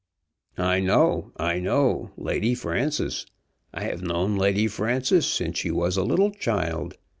"I 0.57 0.79
know; 0.79 1.31
I 1.37 1.59
know; 1.59 2.09
Lady 2.17 2.55
Frances! 2.55 3.27
I 3.71 3.83
have 3.83 4.01
known 4.01 4.35
Lady 4.35 4.67
Frances 4.67 5.27
since 5.27 5.59
she 5.59 5.69
was 5.69 5.95
a 5.95 6.03
little 6.03 6.31
child. 6.31 6.97